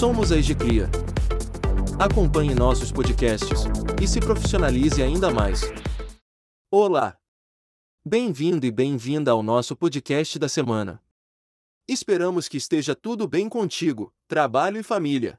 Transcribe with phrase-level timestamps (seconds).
[0.00, 0.88] Somos a Egicria.
[1.98, 3.64] Acompanhe nossos podcasts
[4.02, 5.60] e se profissionalize ainda mais.
[6.70, 7.18] Olá!
[8.02, 11.02] Bem-vindo e bem-vinda ao nosso podcast da semana.
[11.86, 15.38] Esperamos que esteja tudo bem contigo, trabalho e família.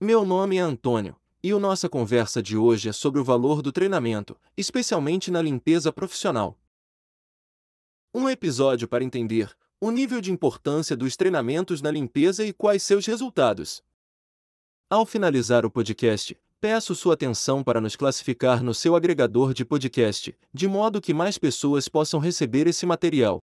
[0.00, 3.70] Meu nome é Antônio, e a nossa conversa de hoje é sobre o valor do
[3.70, 6.58] treinamento, especialmente na limpeza profissional.
[8.12, 13.04] Um episódio para entender o nível de importância dos treinamentos na limpeza e quais seus
[13.04, 13.82] resultados.
[14.88, 20.34] Ao finalizar o podcast, peço sua atenção para nos classificar no seu agregador de podcast,
[20.54, 23.42] de modo que mais pessoas possam receber esse material.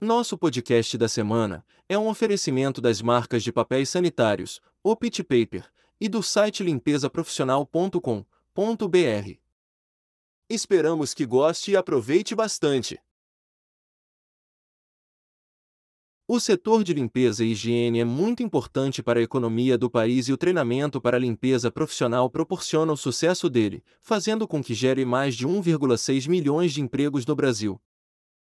[0.00, 5.68] Nosso podcast da semana é um oferecimento das marcas de papéis sanitários, o Pit Paper,
[6.00, 9.38] e do site limpesaprofissional.com.br.
[10.48, 13.00] Esperamos que goste e aproveite bastante.
[16.26, 20.32] O setor de limpeza e higiene é muito importante para a economia do país e
[20.32, 25.34] o treinamento para a limpeza profissional proporciona o sucesso dele, fazendo com que gere mais
[25.34, 27.78] de 1,6 milhões de empregos no Brasil.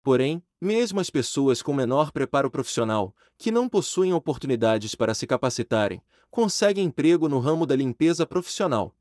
[0.04, 6.00] Porém, mesmo as pessoas com menor preparo profissional, que não possuem oportunidades para se capacitarem,
[6.30, 8.96] conseguem emprego no ramo da limpeza profissional.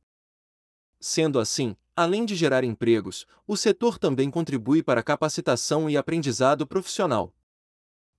[0.99, 6.67] Sendo assim, além de gerar empregos, o setor também contribui para a capacitação e aprendizado
[6.67, 7.35] profissional.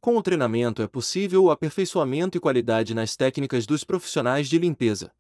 [0.04, 5.16] Com o treinamento é possível o aperfeiçoamento e qualidade nas técnicas dos profissionais de limpeza.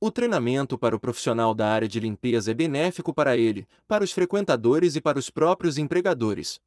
[0.00, 4.10] O treinamento para o profissional da área de limpeza é benéfico para ele, para os
[4.10, 6.60] frequentadores e para os próprios empregadores.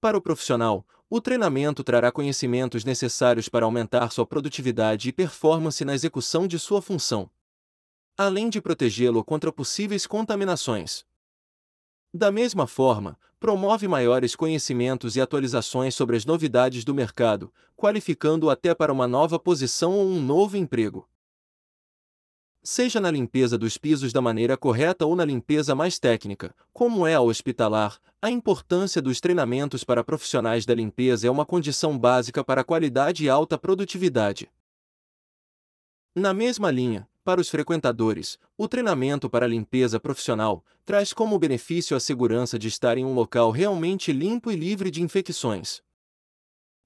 [0.00, 5.94] Para o profissional, o treinamento trará conhecimentos necessários para aumentar sua produtividade e performance na
[5.94, 7.30] execução de sua função,
[8.16, 11.04] além de protegê-lo contra possíveis contaminações.
[12.12, 18.74] Da mesma forma, promove maiores conhecimentos e atualizações sobre as novidades do mercado, qualificando-o até
[18.74, 21.08] para uma nova posição ou um novo emprego.
[22.62, 27.14] Seja na limpeza dos pisos da maneira correta ou na limpeza mais técnica, como é
[27.14, 32.64] a hospitalar, a importância dos treinamentos para profissionais da limpeza é uma condição básica para
[32.64, 34.50] qualidade e alta produtividade.
[36.14, 42.00] Na mesma linha, para os frequentadores, o treinamento para limpeza profissional traz como benefício a
[42.00, 45.82] segurança de estar em um local realmente limpo e livre de infecções.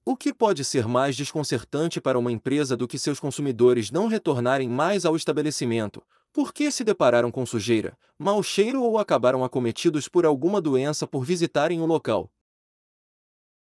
[0.03, 4.67] O que pode ser mais desconcertante para uma empresa do que seus consumidores não retornarem
[4.67, 10.59] mais ao estabelecimento, porque se depararam com sujeira, mau cheiro ou acabaram acometidos por alguma
[10.59, 12.29] doença por visitarem o local?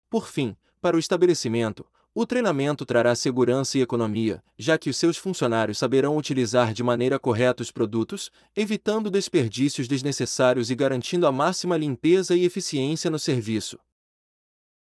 [0.10, 1.86] Por fim, para o estabelecimento,
[2.18, 7.20] o treinamento trará segurança e economia, já que os seus funcionários saberão utilizar de maneira
[7.20, 13.78] correta os produtos, evitando desperdícios desnecessários e garantindo a máxima limpeza e eficiência no serviço.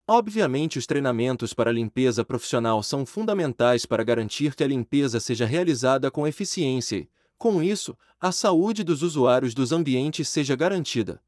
[0.06, 6.12] Obviamente, os treinamentos para limpeza profissional são fundamentais para garantir que a limpeza seja realizada
[6.12, 11.20] com eficiência e, com isso, a saúde dos usuários dos ambientes seja garantida.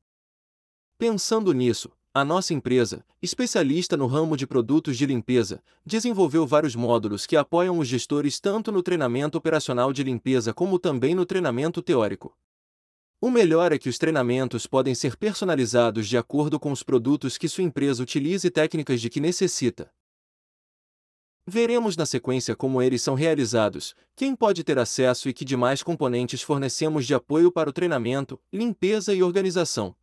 [0.96, 7.26] Pensando nisso, a nossa empresa, especialista no ramo de produtos de limpeza, desenvolveu vários módulos
[7.26, 12.34] que apoiam os gestores tanto no treinamento operacional de limpeza como também no treinamento teórico.
[13.20, 17.50] O melhor é que os treinamentos podem ser personalizados de acordo com os produtos que
[17.50, 19.92] sua empresa utiliza e técnicas de que necessita.
[21.46, 26.40] Veremos na sequência como eles são realizados, quem pode ter acesso e que demais componentes
[26.40, 29.94] fornecemos de apoio para o treinamento, limpeza e organização.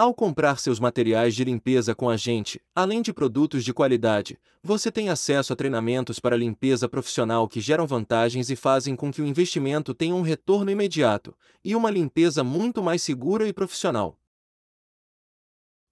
[0.00, 4.90] Ao comprar seus materiais de limpeza com a gente, além de produtos de qualidade, você
[4.90, 9.26] tem acesso a treinamentos para limpeza profissional que geram vantagens e fazem com que o
[9.26, 14.18] investimento tenha um retorno imediato e uma limpeza muito mais segura e profissional.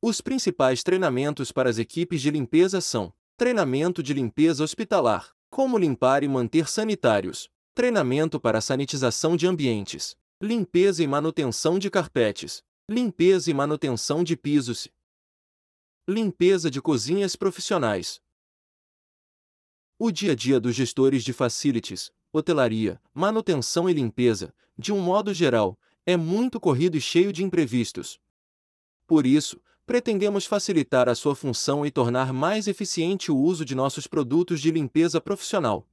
[0.01, 6.25] Os principais treinamentos para as equipes de limpeza são: treinamento de limpeza hospitalar, como limpar
[6.25, 13.55] e manter sanitários, treinamento para sanitização de ambientes, limpeza e manutenção de carpetes, Limpeza e
[13.55, 14.89] manutenção de pisos.
[16.09, 18.19] Limpeza de cozinhas profissionais.
[19.99, 25.35] O dia a dia dos gestores de facilities, hotelaria, manutenção e limpeza, de um modo
[25.35, 28.19] geral, é muito corrido e cheio de imprevistos.
[29.07, 34.07] Por isso, pretendemos facilitar a sua função e tornar mais eficiente o uso de nossos
[34.07, 35.87] produtos de limpeza profissional.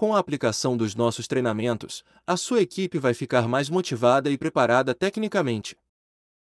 [0.00, 4.94] Com a aplicação dos nossos treinamentos, a sua equipe vai ficar mais motivada e preparada
[4.94, 5.76] tecnicamente.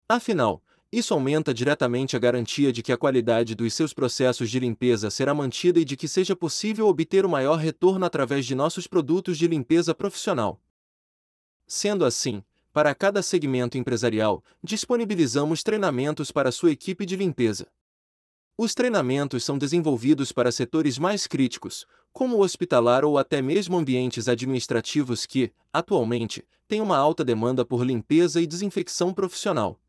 [0.08, 5.10] Afinal, isso aumenta diretamente a garantia de que a qualidade dos seus processos de limpeza
[5.10, 9.38] será mantida e de que seja possível obter o maior retorno através de nossos produtos
[9.38, 10.58] de limpeza profissional.
[11.68, 12.42] Sendo assim,
[12.72, 17.68] para cada segmento empresarial, disponibilizamos treinamentos para sua equipe de limpeza.
[18.56, 24.28] Os treinamentos são desenvolvidos para setores mais críticos, como o hospitalar ou até mesmo ambientes
[24.28, 29.80] administrativos que, atualmente, têm uma alta demanda por limpeza e desinfecção profissional.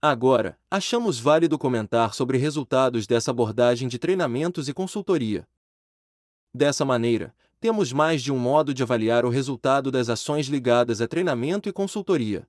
[0.00, 5.46] Agora, achamos válido comentar sobre resultados dessa abordagem de treinamentos e consultoria.
[6.54, 11.06] Dessa maneira, temos mais de um modo de avaliar o resultado das ações ligadas a
[11.06, 12.48] treinamento e consultoria.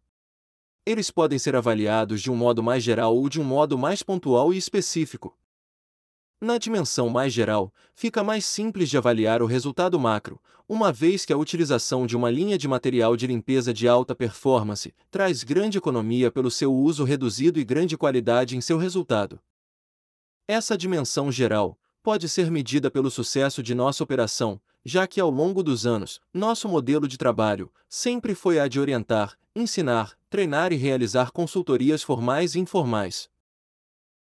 [0.86, 4.54] Eles podem ser avaliados de um modo mais geral ou de um modo mais pontual
[4.54, 5.38] e específico.
[6.42, 11.32] Na dimensão mais geral, fica mais simples de avaliar o resultado macro, uma vez que
[11.32, 16.32] a utilização de uma linha de material de limpeza de alta performance traz grande economia
[16.32, 19.40] pelo seu uso reduzido e grande qualidade em seu resultado.
[20.48, 25.62] Essa dimensão geral pode ser medida pelo sucesso de nossa operação, já que ao longo
[25.62, 31.30] dos anos, nosso modelo de trabalho sempre foi a de orientar, ensinar, treinar e realizar
[31.30, 33.30] consultorias formais e informais.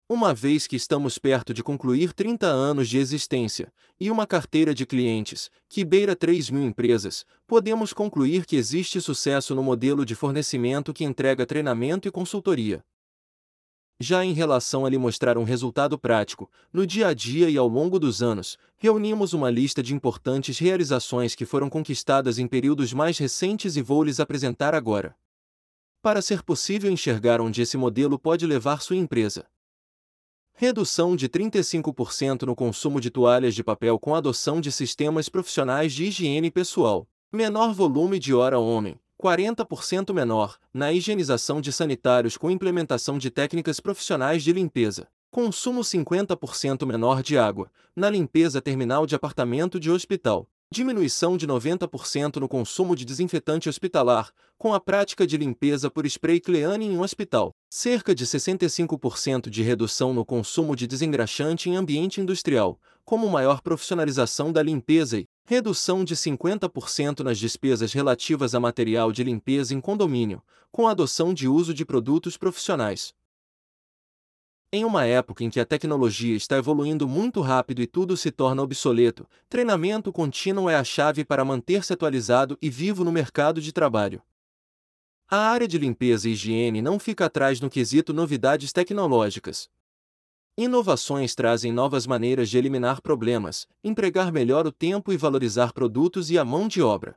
[0.09, 4.85] Uma vez que estamos perto de concluir 30 anos de existência e uma carteira de
[4.85, 10.93] clientes que beira 3 mil empresas, podemos concluir que existe sucesso no modelo de fornecimento
[10.93, 12.83] que entrega treinamento e consultoria.
[13.97, 17.69] Já em relação a lhe mostrar um resultado prático, no dia a dia e ao
[17.69, 23.17] longo dos anos, reunimos uma lista de importantes realizações que foram conquistadas em períodos mais
[23.17, 25.15] recentes e vou lhes apresentar agora.
[26.03, 29.45] Para ser possível enxergar onde esse modelo pode levar sua empresa.
[30.53, 36.03] Redução de 35% no consumo de toalhas de papel com adoção de sistemas profissionais de
[36.03, 37.07] higiene pessoal.
[37.31, 43.79] Menor volume de hora homem, 40% menor, na higienização de sanitários com implementação de técnicas
[43.79, 45.07] profissionais de limpeza.
[45.31, 50.49] Consumo 50% menor de água, na limpeza terminal de apartamento de hospital.
[50.73, 56.39] Diminuição de 90% no consumo de desinfetante hospitalar, com a prática de limpeza por spray
[56.39, 57.53] Cleane em um hospital.
[57.69, 64.51] Cerca de 65% de redução no consumo de desengraxante em ambiente industrial, como maior profissionalização
[64.51, 70.41] da limpeza e redução de 50% nas despesas relativas a material de limpeza em condomínio,
[70.71, 73.13] com a adoção de uso de produtos profissionais.
[74.75, 78.63] Em uma época em que a tecnologia está evoluindo muito rápido e tudo se torna
[78.63, 84.19] obsoleto, treinamento contínuo é a chave para manter-se atualizado e vivo no mercado de trabalho.
[85.29, 89.69] A área de limpeza e higiene não fica atrás no quesito novidades tecnológicas.
[90.57, 96.37] Inovações trazem novas maneiras de eliminar problemas, empregar melhor o tempo e valorizar produtos e
[96.39, 97.15] a mão de obra.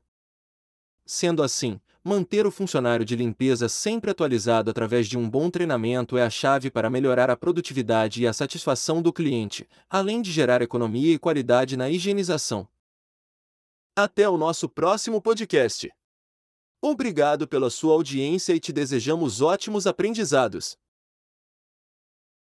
[1.06, 6.22] Sendo assim, Manter o funcionário de limpeza sempre atualizado através de um bom treinamento é
[6.22, 11.12] a chave para melhorar a produtividade e a satisfação do cliente, além de gerar economia
[11.12, 12.68] e qualidade na higienização.
[13.96, 15.92] Até o nosso próximo podcast.
[16.80, 20.78] Obrigado pela sua audiência e te desejamos ótimos aprendizados.